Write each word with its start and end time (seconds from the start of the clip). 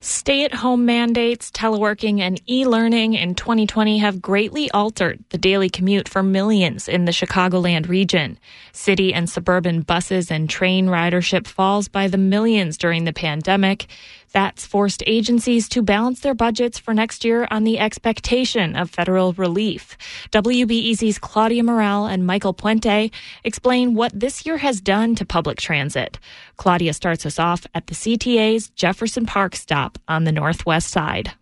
Stay 0.00 0.44
at 0.44 0.54
home 0.54 0.86
mandates, 0.86 1.50
teleworking, 1.50 2.20
and 2.20 2.40
e 2.48 2.64
learning 2.64 3.14
in 3.14 3.34
2020 3.34 3.98
have 3.98 4.22
greatly 4.22 4.70
altered 4.70 5.18
the 5.30 5.38
daily 5.38 5.68
commute 5.68 6.08
for 6.08 6.22
millions 6.22 6.86
in 6.86 7.04
the 7.04 7.10
Chicagoland 7.10 7.88
region. 7.88 8.38
City 8.70 9.12
and 9.12 9.28
suburban 9.28 9.80
buses 9.80 10.30
and 10.30 10.48
train 10.48 10.86
ridership 10.86 11.48
falls 11.48 11.88
by 11.88 12.06
the 12.06 12.16
millions 12.16 12.78
during 12.78 13.02
the 13.02 13.12
pandemic. 13.12 13.88
That's 14.32 14.66
forced 14.66 15.02
agencies 15.06 15.68
to 15.70 15.82
balance 15.82 16.20
their 16.20 16.34
budgets 16.34 16.78
for 16.78 16.94
next 16.94 17.24
year 17.24 17.48
on 17.50 17.64
the 17.64 17.78
expectation 17.78 18.76
of 18.76 18.90
federal 18.90 19.32
relief. 19.34 19.96
WBEZ's 20.30 21.18
Claudia 21.18 21.62
Morell 21.62 22.06
and 22.06 22.26
Michael 22.26 22.54
Puente 22.54 23.10
explain 23.44 23.94
what 23.94 24.18
this 24.18 24.44
year 24.44 24.58
has 24.58 24.80
done 24.80 25.14
to 25.14 25.24
public 25.24 25.58
transit. 25.58 26.18
Claudia 26.56 26.92
starts 26.92 27.24
us 27.24 27.38
off 27.38 27.66
at 27.74 27.86
the 27.86 27.94
CTA's 27.94 28.70
Jefferson 28.70 29.26
Park 29.26 29.56
stop 29.56 29.98
on 30.08 30.24
the 30.24 30.32
northwest 30.32 30.88
side. 30.88 31.32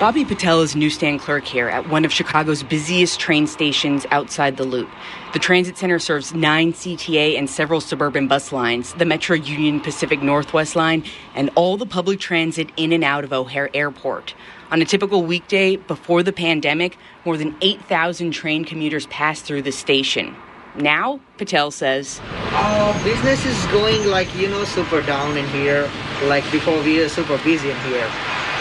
Bobby 0.00 0.24
Patel 0.24 0.62
is 0.62 0.74
newsstand 0.74 1.20
clerk 1.20 1.44
here 1.44 1.68
at 1.68 1.90
one 1.90 2.06
of 2.06 2.12
Chicago's 2.12 2.62
busiest 2.62 3.20
train 3.20 3.46
stations 3.46 4.06
outside 4.10 4.56
the 4.56 4.64
Loop. 4.64 4.88
The 5.34 5.38
transit 5.38 5.76
center 5.76 5.98
serves 5.98 6.32
nine 6.32 6.72
CTA 6.72 7.36
and 7.36 7.50
several 7.50 7.82
suburban 7.82 8.26
bus 8.26 8.50
lines, 8.50 8.94
the 8.94 9.04
Metra 9.04 9.46
Union 9.46 9.78
Pacific 9.78 10.22
Northwest 10.22 10.74
line, 10.74 11.04
and 11.34 11.50
all 11.54 11.76
the 11.76 11.84
public 11.84 12.18
transit 12.18 12.70
in 12.78 12.94
and 12.94 13.04
out 13.04 13.24
of 13.24 13.32
O'Hare 13.34 13.68
Airport. 13.74 14.34
On 14.70 14.80
a 14.80 14.86
typical 14.86 15.22
weekday 15.22 15.76
before 15.76 16.22
the 16.22 16.32
pandemic, 16.32 16.96
more 17.26 17.36
than 17.36 17.54
8,000 17.60 18.30
train 18.30 18.64
commuters 18.64 19.06
pass 19.08 19.42
through 19.42 19.60
the 19.60 19.70
station. 19.70 20.34
Now, 20.76 21.20
Patel 21.36 21.70
says, 21.70 22.22
uh, 22.24 23.04
business 23.04 23.44
is 23.44 23.66
going 23.66 24.06
like, 24.06 24.34
you 24.34 24.48
know, 24.48 24.64
super 24.64 25.02
down 25.02 25.36
in 25.36 25.46
here. 25.48 25.90
Like 26.22 26.50
before, 26.50 26.82
we 26.84 27.00
were 27.00 27.08
super 27.10 27.36
busy 27.44 27.68
in 27.68 27.78
here. 27.80 28.10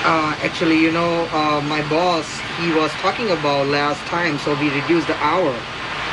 Uh, 0.06 0.36
actually, 0.42 0.80
you 0.80 0.92
know, 0.92 1.28
uh, 1.34 1.62
my 1.62 1.88
boss, 1.90 2.40
he 2.58 2.72
was 2.74 2.92
talking 3.02 3.30
about 3.32 3.68
last 3.68 4.00
time, 4.08 4.38
so 4.40 4.58
we 4.60 4.70
reduced 4.82 5.08
the 5.08 5.16
hour. 5.18 5.54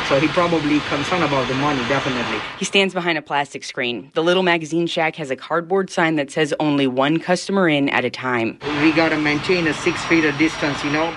So 0.08 0.20
he 0.20 0.28
probably 0.28 0.78
concerned 0.80 1.24
about 1.24 1.48
the 1.48 1.54
money, 1.54 1.80
definitely. 1.88 2.38
He 2.58 2.64
stands 2.64 2.94
behind 2.94 3.18
a 3.18 3.22
plastic 3.22 3.64
screen. 3.64 4.10
The 4.14 4.22
little 4.22 4.44
magazine 4.44 4.86
shack 4.86 5.16
has 5.16 5.30
a 5.30 5.36
cardboard 5.36 5.90
sign 5.90 6.14
that 6.16 6.30
says 6.30 6.54
only 6.60 6.86
one 6.86 7.18
customer 7.18 7.68
in 7.68 7.88
at 7.88 8.04
a 8.04 8.10
time. 8.10 8.58
We 8.82 8.92
gotta 8.92 9.18
maintain 9.18 9.66
a 9.66 9.74
six 9.74 10.04
feet 10.04 10.24
of 10.24 10.36
distance, 10.38 10.82
you 10.84 10.90
know. 10.90 11.12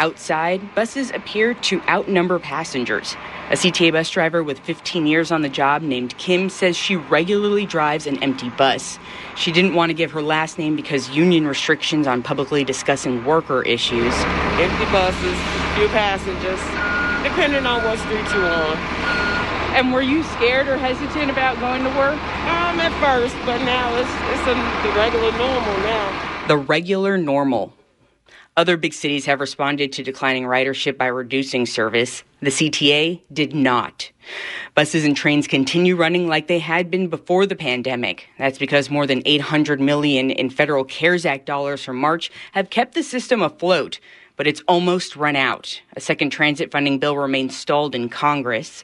Outside, 0.00 0.74
buses 0.74 1.10
appear 1.10 1.52
to 1.52 1.82
outnumber 1.82 2.38
passengers. 2.38 3.14
A 3.50 3.52
CTA 3.52 3.92
bus 3.92 4.08
driver 4.08 4.42
with 4.42 4.58
15 4.60 5.06
years 5.06 5.30
on 5.30 5.42
the 5.42 5.50
job 5.50 5.82
named 5.82 6.16
Kim 6.16 6.48
says 6.48 6.74
she 6.74 6.96
regularly 6.96 7.66
drives 7.66 8.06
an 8.06 8.16
empty 8.22 8.48
bus. 8.48 8.98
She 9.36 9.52
didn't 9.52 9.74
want 9.74 9.90
to 9.90 9.94
give 9.94 10.10
her 10.12 10.22
last 10.22 10.58
name 10.58 10.74
because 10.74 11.10
union 11.10 11.46
restrictions 11.46 12.06
on 12.06 12.22
publicly 12.22 12.64
discussing 12.64 13.26
worker 13.26 13.60
issues. 13.64 14.14
Empty 14.56 14.86
buses, 14.90 15.36
few 15.76 15.88
passengers, 15.88 16.60
depending 17.22 17.66
on 17.66 17.84
what 17.84 17.98
street 17.98 18.24
you're 18.32 18.48
on. 18.48 18.78
And 19.76 19.92
were 19.92 20.00
you 20.00 20.22
scared 20.22 20.66
or 20.66 20.78
hesitant 20.78 21.30
about 21.30 21.60
going 21.60 21.84
to 21.84 21.90
work? 21.90 22.16
Um, 22.48 22.80
at 22.80 22.92
first, 23.04 23.36
but 23.44 23.58
now 23.66 23.94
it's 23.96 24.08
it's 24.32 24.48
a, 24.48 24.54
the 24.82 24.96
regular 24.96 25.30
normal 25.36 25.76
now. 25.84 26.48
The 26.48 26.56
regular 26.56 27.18
normal. 27.18 27.74
Other 28.56 28.76
big 28.76 28.92
cities 28.92 29.26
have 29.26 29.40
responded 29.40 29.92
to 29.92 30.02
declining 30.02 30.42
ridership 30.42 30.98
by 30.98 31.06
reducing 31.06 31.66
service. 31.66 32.24
The 32.40 32.50
CTA 32.50 33.20
did 33.32 33.54
not. 33.54 34.10
Buses 34.74 35.04
and 35.04 35.16
trains 35.16 35.46
continue 35.46 35.94
running 35.94 36.26
like 36.26 36.48
they 36.48 36.58
had 36.58 36.90
been 36.90 37.08
before 37.08 37.46
the 37.46 37.54
pandemic. 37.54 38.28
That's 38.38 38.58
because 38.58 38.90
more 38.90 39.06
than 39.06 39.22
800 39.24 39.80
million 39.80 40.30
in 40.30 40.50
federal 40.50 40.84
CARES 40.84 41.24
Act 41.24 41.46
dollars 41.46 41.84
from 41.84 41.96
March 41.96 42.30
have 42.52 42.70
kept 42.70 42.94
the 42.94 43.04
system 43.04 43.40
afloat, 43.40 44.00
but 44.36 44.48
it's 44.48 44.62
almost 44.66 45.14
run 45.14 45.36
out. 45.36 45.80
A 45.96 46.00
second 46.00 46.30
transit 46.30 46.72
funding 46.72 46.98
bill 46.98 47.16
remains 47.16 47.56
stalled 47.56 47.94
in 47.94 48.08
Congress. 48.08 48.82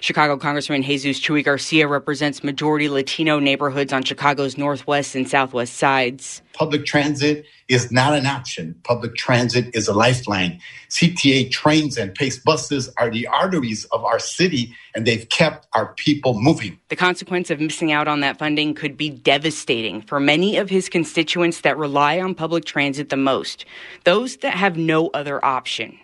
Chicago 0.00 0.38
Congressman 0.38 0.82
Jesus 0.82 1.20
Chuy 1.20 1.44
Garcia 1.44 1.86
represents 1.86 2.42
majority 2.42 2.88
Latino 2.88 3.38
neighborhoods 3.38 3.92
on 3.92 4.02
Chicago's 4.02 4.56
northwest 4.56 5.14
and 5.14 5.28
southwest 5.28 5.74
sides. 5.74 6.40
Public 6.54 6.86
transit 6.86 7.44
is 7.68 7.92
not 7.92 8.14
an 8.14 8.24
option. 8.24 8.74
Public 8.82 9.14
transit 9.14 9.74
is 9.74 9.88
a 9.88 9.92
lifeline. 9.92 10.58
CTA 10.88 11.50
trains 11.50 11.98
and 11.98 12.14
PACE 12.14 12.38
buses 12.38 12.88
are 12.96 13.10
the 13.10 13.26
arteries 13.26 13.84
of 13.86 14.02
our 14.04 14.18
city, 14.18 14.74
and 14.94 15.06
they've 15.06 15.28
kept 15.28 15.66
our 15.74 15.94
people 15.94 16.40
moving. 16.40 16.78
The 16.88 16.96
consequence 16.96 17.50
of 17.50 17.60
missing 17.60 17.92
out 17.92 18.08
on 18.08 18.20
that 18.20 18.38
funding 18.38 18.74
could 18.74 18.96
be 18.96 19.10
devastating 19.10 20.00
for 20.02 20.18
many 20.18 20.56
of 20.56 20.70
his 20.70 20.88
constituents 20.88 21.60
that 21.60 21.76
rely 21.76 22.18
on 22.18 22.34
public 22.34 22.64
transit 22.64 23.10
the 23.10 23.16
most, 23.16 23.66
those 24.04 24.38
that 24.38 24.54
have 24.54 24.76
no 24.78 25.08
other 25.08 25.44
option 25.44 25.98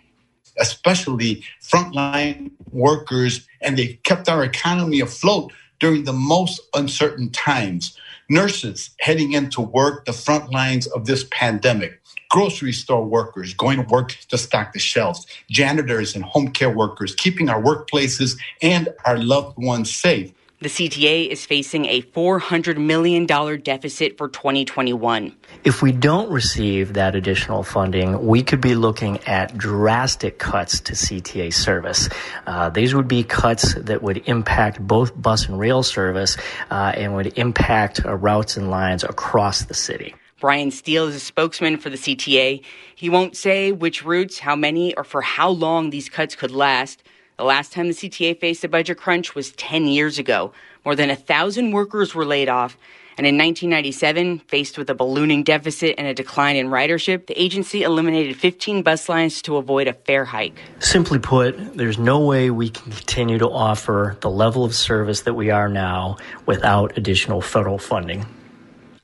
especially 0.59 1.43
frontline 1.61 2.51
workers, 2.71 3.47
and 3.61 3.77
they've 3.77 3.99
kept 4.03 4.29
our 4.29 4.43
economy 4.43 4.99
afloat 4.99 5.51
during 5.79 6.03
the 6.03 6.13
most 6.13 6.59
uncertain 6.73 7.29
times. 7.31 7.97
Nurses 8.29 8.89
heading 8.99 9.33
into 9.33 9.61
work, 9.61 10.05
the 10.05 10.13
front 10.13 10.51
lines 10.51 10.87
of 10.87 11.05
this 11.05 11.25
pandemic. 11.31 12.01
Grocery 12.29 12.73
store 12.73 13.05
workers 13.05 13.53
going 13.53 13.77
to 13.77 13.87
work 13.87 14.17
to 14.27 14.37
stock 14.37 14.73
the 14.73 14.79
shelves, 14.79 15.25
janitors 15.49 16.13
and 16.13 16.25
home 16.25 16.49
care 16.49 16.69
workers 16.69 17.15
keeping 17.15 17.47
our 17.47 17.61
workplaces 17.61 18.37
and 18.61 18.89
our 19.05 19.17
loved 19.17 19.57
ones 19.57 19.93
safe. 19.93 20.33
The 20.59 20.69
CTA 20.69 21.27
is 21.27 21.45
facing 21.45 21.85
a 21.85 22.01
$400 22.01 22.77
million 22.77 23.27
deficit 23.27 24.17
for 24.17 24.27
2021. 24.27 25.35
If 25.63 25.83
we 25.83 25.91
don't 25.91 26.31
receive 26.31 26.93
that 26.93 27.13
additional 27.13 27.61
funding, 27.61 28.25
we 28.25 28.41
could 28.41 28.59
be 28.59 28.73
looking 28.73 29.19
at 29.27 29.55
drastic 29.55 30.39
cuts 30.39 30.79
to 30.79 30.93
CTA 30.93 31.53
service. 31.53 32.09
Uh, 32.47 32.71
these 32.71 32.95
would 32.95 33.07
be 33.07 33.23
cuts 33.23 33.75
that 33.75 34.01
would 34.01 34.27
impact 34.27 34.79
both 34.79 35.11
bus 35.21 35.47
and 35.47 35.59
rail 35.59 35.83
service 35.83 36.37
uh, 36.71 36.91
and 36.95 37.13
would 37.13 37.37
impact 37.37 38.03
uh, 38.03 38.15
routes 38.15 38.57
and 38.57 38.71
lines 38.71 39.03
across 39.03 39.65
the 39.65 39.75
city. 39.75 40.15
Brian 40.39 40.71
Steele 40.71 41.05
is 41.07 41.15
a 41.15 41.19
spokesman 41.19 41.77
for 41.77 41.91
the 41.91 41.97
CTA. 41.97 42.63
He 42.95 43.09
won't 43.11 43.37
say 43.37 43.71
which 43.71 44.03
routes, 44.03 44.39
how 44.39 44.55
many, 44.55 44.95
or 44.95 45.03
for 45.03 45.21
how 45.21 45.49
long 45.49 45.91
these 45.91 46.09
cuts 46.09 46.35
could 46.35 46.49
last. 46.49 47.03
The 47.37 47.43
last 47.43 47.71
time 47.71 47.87
the 47.87 47.93
CTA 47.93 48.39
faced 48.39 48.63
a 48.63 48.67
budget 48.67 48.97
crunch 48.97 49.35
was 49.35 49.51
10 49.51 49.85
years 49.85 50.17
ago. 50.17 50.53
More 50.83 50.95
than 50.95 51.11
a 51.11 51.15
thousand 51.15 51.69
workers 51.69 52.15
were 52.15 52.25
laid 52.25 52.49
off. 52.49 52.75
And 53.15 53.27
in 53.27 53.37
1997, 53.37 54.39
faced 54.39 54.75
with 54.75 54.89
a 54.89 54.95
ballooning 54.95 55.43
deficit 55.43 55.93
and 55.99 56.07
a 56.07 56.15
decline 56.15 56.55
in 56.55 56.69
ridership, 56.69 57.27
the 57.27 57.39
agency 57.39 57.83
eliminated 57.83 58.37
15 58.37 58.81
bus 58.81 59.07
lines 59.07 59.43
to 59.43 59.57
avoid 59.57 59.87
a 59.87 59.93
fare 59.93 60.25
hike. 60.25 60.57
Simply 60.79 61.19
put, 61.19 61.77
there's 61.77 61.99
no 61.99 62.19
way 62.19 62.49
we 62.49 62.69
can 62.69 62.91
continue 62.91 63.37
to 63.37 63.49
offer 63.49 64.17
the 64.21 64.31
level 64.31 64.65
of 64.65 64.73
service 64.73 65.21
that 65.21 65.35
we 65.35 65.51
are 65.51 65.69
now 65.69 66.17
without 66.47 66.97
additional 66.97 67.41
federal 67.41 67.77
funding. 67.77 68.25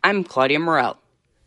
I'm 0.04 0.24
Claudia 0.24 0.58
Morell. 0.58 0.98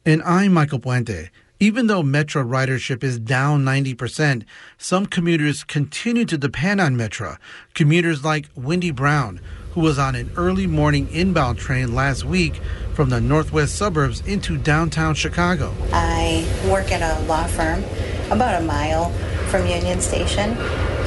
And 0.04 0.22
I'm 0.22 0.52
Michael 0.52 0.78
Puente. 0.78 1.30
Even 1.58 1.86
though 1.86 2.02
Metra 2.02 2.46
ridership 2.46 3.02
is 3.02 3.18
down 3.18 3.64
90%, 3.64 4.44
some 4.76 5.06
commuters 5.06 5.64
continue 5.64 6.26
to 6.26 6.36
depend 6.36 6.82
on 6.82 6.96
Metra. 6.96 7.38
Commuters 7.72 8.22
like 8.22 8.50
Wendy 8.54 8.90
Brown, 8.90 9.40
who 9.72 9.80
was 9.80 9.98
on 9.98 10.14
an 10.14 10.30
early 10.36 10.66
morning 10.66 11.08
inbound 11.10 11.56
train 11.56 11.94
last 11.94 12.24
week 12.24 12.60
from 12.92 13.08
the 13.08 13.22
northwest 13.22 13.74
suburbs 13.74 14.20
into 14.26 14.58
downtown 14.58 15.14
Chicago. 15.14 15.72
I 15.94 16.46
work 16.70 16.92
at 16.92 17.00
a 17.00 17.22
law 17.26 17.46
firm 17.46 17.82
about 18.30 18.60
a 18.60 18.64
mile 18.64 19.10
from 19.48 19.66
Union 19.66 20.02
Station. 20.02 20.58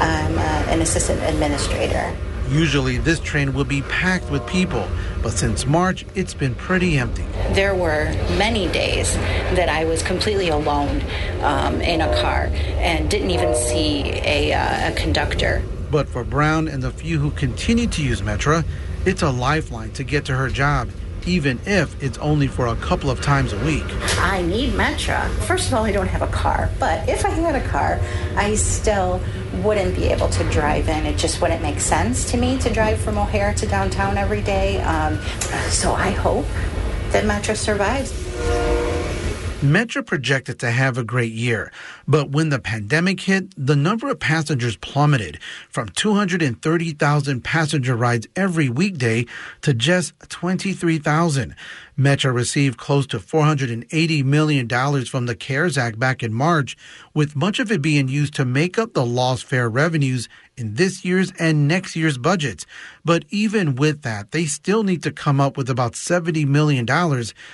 I'm 0.02 0.36
uh, 0.36 0.72
an 0.72 0.82
assistant 0.82 1.22
administrator. 1.22 2.12
Usually, 2.52 2.98
this 2.98 3.20
train 3.20 3.54
will 3.54 3.64
be 3.64 3.84
packed 3.84 4.32
with 4.32 4.46
people, 4.48 4.88
but 5.22 5.34
since 5.34 5.68
March, 5.68 6.04
it's 6.16 6.34
been 6.34 6.56
pretty 6.56 6.98
empty. 6.98 7.26
There 7.52 7.76
were 7.76 8.06
many 8.38 8.68
days 8.72 9.14
that 9.54 9.70
I 9.70 9.86
was 9.86 10.02
completely 10.02 10.50
alone 10.50 11.04
um, 11.42 11.80
in 11.82 12.02
a 12.02 12.22
car 12.22 12.50
and 12.54 13.10
didn't 13.10 13.30
even 13.30 13.56
see 13.56 14.02
a, 14.24 14.54
uh, 14.54 14.92
a 14.92 14.96
conductor. 14.96 15.62
But 15.92 16.10
for 16.10 16.24
Brown 16.24 16.68
and 16.68 16.82
the 16.82 16.92
few 16.92 17.20
who 17.20 17.30
continue 17.32 17.88
to 17.88 18.04
use 18.04 18.22
Metra, 18.22 18.66
it's 19.06 19.22
a 19.22 19.30
lifeline 19.30 19.92
to 19.92 20.04
get 20.04 20.26
to 20.26 20.36
her 20.36 20.50
job 20.50 20.90
even 21.28 21.60
if 21.66 22.02
it's 22.02 22.18
only 22.20 22.48
for 22.48 22.68
a 22.68 22.76
couple 22.78 23.10
of 23.10 23.22
times 23.22 23.54
a 23.54 23.60
week. 23.66 23.86
I 24.20 24.42
need 24.42 24.74
Metra. 24.74 25.30
First 25.46 25.68
of 25.68 25.74
all, 25.74 25.84
I 25.84 25.92
don't 25.92 26.08
have 26.08 26.22
a 26.22 26.28
car, 26.28 26.70
but 26.80 27.08
if 27.08 27.26
I 27.26 27.30
had 27.30 27.56
a 27.56 27.68
car, 27.68 28.00
I 28.36 28.56
still 28.56 29.22
wouldn't 29.64 29.96
be 29.96 30.06
able 30.06 30.30
to 30.30 30.44
drive 30.52 30.90
in. 30.90 31.06
It 31.06 31.18
just 31.18 31.42
wouldn't 31.42 31.62
make 31.62 31.80
sense 31.80 32.30
to 32.32 32.38
me 32.38 32.58
to 32.60 32.70
drive 32.70 33.00
from 33.00 33.18
O'Hare 33.18 33.54
to 33.56 33.66
downtown 33.66 34.18
every 34.18 34.42
day. 34.42 34.82
Um, 34.82 35.20
so 35.70 35.94
I 35.94 36.12
hope 36.12 36.46
that 37.12 37.24
Metra 37.24 37.56
survives. 37.56 38.12
Metra 39.62 40.06
projected 40.06 40.58
to 40.60 40.72
have 40.72 40.98
a 40.98 41.04
great 41.04 41.34
year, 41.34 41.70
but 42.08 42.30
when 42.32 42.48
the 42.48 42.60
pandemic 42.60 43.20
hit, 43.20 43.54
the 43.58 43.76
number 43.76 44.10
of 44.10 44.18
passengers 44.18 44.78
plummeted 44.78 45.38
from 45.68 45.90
230,000 45.90 47.44
passenger 47.44 47.94
rides 47.94 48.26
every 48.38 48.70
weekday 48.70 49.26
to 49.60 49.74
just 49.74 50.14
23,000. 50.30 51.54
Metra 52.00 52.34
received 52.34 52.78
close 52.78 53.06
to 53.08 53.20
$480 53.20 54.24
million 54.24 54.70
from 55.06 55.26
the 55.26 55.36
CARES 55.36 55.78
Act 55.78 56.00
back 56.00 56.24
in 56.24 56.34
March, 56.34 56.78
with 57.14 57.36
much 57.36 57.60
of 57.60 57.70
it 57.70 57.82
being 57.82 58.08
used 58.08 58.34
to 58.36 58.46
make 58.46 58.80
up 58.80 58.94
the 58.94 59.06
lost 59.06 59.44
fare 59.44 59.70
revenues 59.70 60.30
in 60.60 60.76
this 60.76 61.06
year's 61.06 61.32
and 61.40 61.68
next 61.68 61.96
year's 61.96 62.18
budgets. 62.18 62.66
But 63.06 63.26
even 63.30 63.76
with 63.76 64.02
that, 64.04 64.32
they 64.32 64.46
still 64.46 64.84
need 64.84 65.04
to 65.04 65.12
come 65.12 65.40
up 65.40 65.58
with 65.58 65.70
about 65.70 65.94
$70 65.94 66.46
million, 66.46 66.86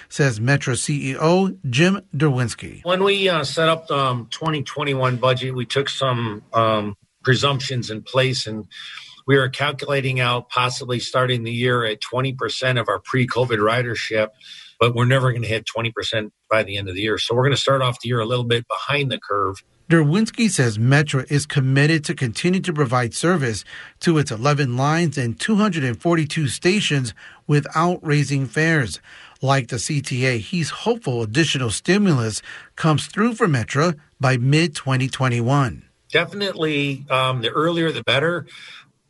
says 0.09 0.39
Metra 0.39 0.75
CEO 0.75 1.57
Jim 1.69 2.01
Derwinski. 2.15 2.83
When 2.83 3.03
we 3.03 3.29
uh, 3.29 3.43
set 3.43 3.69
up 3.69 3.87
the 3.87 3.97
um, 3.97 4.27
2021 4.31 5.17
budget, 5.17 5.55
we 5.55 5.65
took 5.65 5.89
some 5.89 6.43
um, 6.53 6.95
presumptions 7.23 7.89
in 7.89 8.01
place 8.01 8.47
and 8.47 8.67
we 9.27 9.37
are 9.37 9.49
calculating 9.49 10.19
out 10.19 10.49
possibly 10.49 10.99
starting 10.99 11.43
the 11.43 11.51
year 11.51 11.83
at 11.85 11.99
20% 12.01 12.79
of 12.79 12.87
our 12.87 12.99
pre 12.99 13.27
COVID 13.27 13.57
ridership, 13.57 14.29
but 14.79 14.93
we're 14.93 15.05
never 15.05 15.31
going 15.31 15.41
to 15.41 15.47
hit 15.47 15.65
20% 15.65 16.31
by 16.49 16.63
the 16.63 16.77
end 16.77 16.89
of 16.89 16.95
the 16.95 17.01
year. 17.01 17.17
So 17.17 17.33
we're 17.33 17.43
going 17.43 17.51
to 17.51 17.57
start 17.57 17.81
off 17.81 17.99
the 18.01 18.09
year 18.09 18.19
a 18.19 18.25
little 18.25 18.45
bit 18.45 18.67
behind 18.67 19.11
the 19.11 19.19
curve. 19.19 19.63
Derwinski 19.87 20.49
says 20.49 20.79
Metra 20.79 21.31
is 21.31 21.45
committed 21.45 22.03
to 22.05 22.15
continue 22.15 22.59
to 22.59 22.73
provide 22.73 23.13
service 23.13 23.63
to 23.99 24.17
its 24.17 24.31
11 24.31 24.75
lines 24.75 25.15
and 25.15 25.39
242 25.39 26.47
stations 26.47 27.13
without 27.45 27.99
raising 28.01 28.47
fares. 28.47 28.99
Like 29.43 29.67
the 29.67 29.75
CTA, 29.75 30.39
he's 30.39 30.71
hopeful 30.71 31.21
additional 31.21 31.69
stimulus 31.69 32.41
comes 32.75 33.05
through 33.05 33.35
for 33.35 33.47
Metra 33.47 33.95
by 34.19 34.37
mid 34.37 34.75
2021. 34.75 35.85
Definitely, 36.11 37.05
um, 37.11 37.41
the 37.41 37.51
earlier 37.51 37.91
the 37.91 38.03
better. 38.03 38.47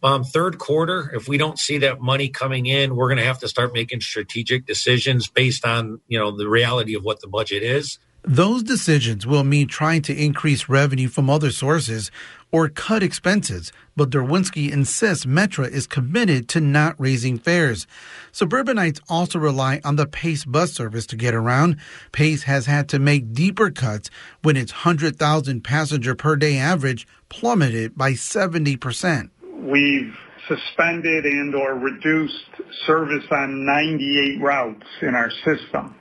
Um, 0.04 0.26
third 0.26 0.58
quarter, 0.58 1.10
if 1.16 1.30
we 1.30 1.38
don't 1.38 1.58
see 1.58 1.78
that 1.80 2.02
money 2.02 2.28
coming 2.28 2.66
in, 2.66 2.96
we're 2.96 3.08
going 3.08 3.18
to 3.18 3.24
have 3.24 3.40
to 3.40 3.48
start 3.48 3.74
making 3.74 4.02
strategic 4.02 4.66
decisions 4.66 5.30
based 5.30 5.66
on 5.66 6.02
you 6.10 6.20
know 6.20 6.36
the 6.36 6.50
reality 6.50 6.96
of 6.96 7.04
what 7.06 7.22
the 7.22 7.28
budget 7.28 7.64
is. 7.64 7.98
Those 8.28 8.64
decisions 8.64 9.28
will 9.28 9.44
mean 9.44 9.68
trying 9.68 10.02
to 10.04 10.16
increase 10.16 10.68
revenue 10.68 11.10
from 11.10 11.30
other 11.30 11.52
sources 11.52 12.10
or 12.52 12.70
cut 12.70 13.04
expenses, 13.04 13.72
but 13.96 14.10
Derwinski 14.10 14.72
insists 14.72 15.26
Metra 15.28 15.70
is 15.70 15.86
committed 15.86 16.50
to 16.50 16.60
not 16.60 16.96
raising 17.00 17.38
fares. 17.38 17.86
Suburbanites 18.32 19.00
also 19.10 19.38
rely 19.38 19.80
on 19.84 19.96
the 19.96 20.08
Pace 20.08 20.44
bus 20.44 20.74
service 20.74 21.06
to 21.08 21.16
get 21.16 21.36
around. 21.36 21.78
Pace 22.14 22.44
has 22.44 22.66
had 22.66 22.90
to 22.90 22.98
make 22.98 23.32
deeper 23.32 23.70
cuts 23.70 24.10
when 24.42 24.58
its 24.58 24.72
100,000 24.72 25.64
passenger 25.64 26.16
per 26.16 26.36
day 26.36 26.58
average 26.58 27.08
plummeted 27.30 27.96
by 27.96 28.16
70 28.16 28.76
percent. 28.78 29.30
We've 29.54 30.18
suspended 30.48 31.26
and 31.26 31.54
or 31.54 31.76
reduced 31.76 32.50
service 32.88 33.26
on 33.30 33.66
98 33.68 34.42
routes 34.42 34.88
in 35.04 35.14
our 35.14 35.30
system. 35.44 35.94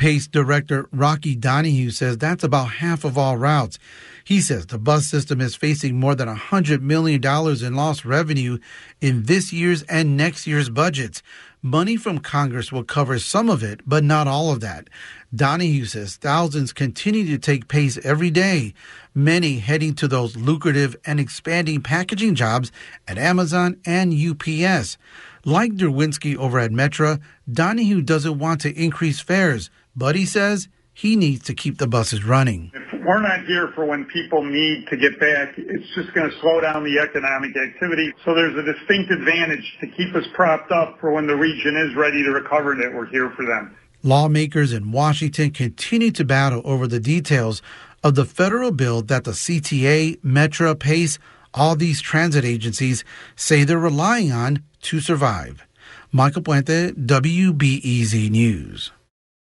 PACE 0.00 0.28
Director 0.28 0.88
Rocky 0.92 1.36
Donahue 1.36 1.90
says 1.90 2.16
that's 2.16 2.42
about 2.42 2.70
half 2.70 3.04
of 3.04 3.18
all 3.18 3.36
routes. 3.36 3.78
He 4.24 4.40
says 4.40 4.64
the 4.64 4.78
bus 4.78 5.06
system 5.06 5.42
is 5.42 5.54
facing 5.54 6.00
more 6.00 6.14
than 6.14 6.26
$100 6.26 6.80
million 6.80 7.22
in 7.22 7.74
lost 7.74 8.06
revenue 8.06 8.56
in 9.02 9.24
this 9.24 9.52
year's 9.52 9.82
and 9.82 10.16
next 10.16 10.46
year's 10.46 10.70
budgets. 10.70 11.22
Money 11.60 11.98
from 11.98 12.18
Congress 12.18 12.72
will 12.72 12.82
cover 12.82 13.18
some 13.18 13.50
of 13.50 13.62
it, 13.62 13.82
but 13.86 14.02
not 14.02 14.26
all 14.26 14.50
of 14.50 14.60
that. 14.60 14.88
Donahue 15.34 15.84
says 15.84 16.16
thousands 16.16 16.72
continue 16.72 17.26
to 17.26 17.36
take 17.36 17.68
pace 17.68 17.98
every 18.02 18.30
day, 18.30 18.72
many 19.14 19.58
heading 19.58 19.92
to 19.96 20.08
those 20.08 20.34
lucrative 20.34 20.96
and 21.04 21.20
expanding 21.20 21.82
packaging 21.82 22.34
jobs 22.34 22.72
at 23.06 23.18
Amazon 23.18 23.78
and 23.84 24.14
UPS. 24.14 24.96
Like 25.44 25.72
Derwinski 25.72 26.36
over 26.36 26.58
at 26.58 26.70
Metra, 26.70 27.20
Donahue 27.50 28.00
doesn't 28.00 28.38
want 28.38 28.62
to 28.62 28.72
increase 28.72 29.20
fares, 29.20 29.70
but 30.00 30.16
he 30.16 30.24
says 30.24 30.66
he 30.94 31.14
needs 31.14 31.44
to 31.44 31.54
keep 31.54 31.76
the 31.76 31.86
buses 31.86 32.24
running. 32.24 32.72
If 32.74 33.04
we're 33.04 33.20
not 33.20 33.44
here 33.44 33.70
for 33.74 33.84
when 33.84 34.06
people 34.06 34.42
need 34.42 34.86
to 34.88 34.96
get 34.96 35.20
back, 35.20 35.54
it's 35.58 35.94
just 35.94 36.12
going 36.14 36.28
to 36.30 36.40
slow 36.40 36.60
down 36.60 36.84
the 36.84 36.98
economic 36.98 37.54
activity. 37.54 38.10
So 38.24 38.34
there's 38.34 38.56
a 38.56 38.62
distinct 38.62 39.12
advantage 39.12 39.76
to 39.80 39.86
keep 39.86 40.14
us 40.16 40.24
propped 40.34 40.72
up 40.72 40.98
for 41.00 41.12
when 41.12 41.26
the 41.26 41.36
region 41.36 41.76
is 41.76 41.94
ready 41.94 42.24
to 42.24 42.30
recover 42.30 42.74
that 42.76 42.92
we're 42.94 43.06
here 43.06 43.30
for 43.36 43.44
them. 43.44 43.76
Lawmakers 44.02 44.72
in 44.72 44.90
Washington 44.90 45.50
continue 45.50 46.10
to 46.12 46.24
battle 46.24 46.62
over 46.64 46.86
the 46.86 47.00
details 47.00 47.60
of 48.02 48.14
the 48.14 48.24
federal 48.24 48.72
bill 48.72 49.02
that 49.02 49.24
the 49.24 49.32
CTA, 49.32 50.18
Metra, 50.22 50.78
PACE, 50.78 51.18
all 51.52 51.76
these 51.76 52.00
transit 52.00 52.44
agencies 52.44 53.04
say 53.36 53.64
they're 53.64 53.78
relying 53.78 54.32
on 54.32 54.62
to 54.82 55.00
survive. 55.00 55.66
Michael 56.10 56.42
Puente, 56.42 56.92
WBEZ 56.92 58.30
News. 58.30 58.92